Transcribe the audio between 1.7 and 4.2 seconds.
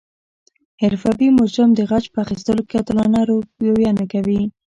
د غچ په اخستلو کې عادلانه رویه نه